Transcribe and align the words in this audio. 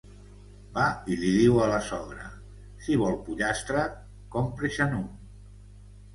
Va 0.77 0.85
i 1.11 1.17
li 1.23 1.33
diu 1.35 1.59
a 1.65 1.67
la 1.71 1.75
sogra: 1.89 2.31
«Si 2.87 2.97
vol 3.03 3.19
pollastre, 3.29 3.85
compre-se’n 4.39 4.99
un». 5.03 5.07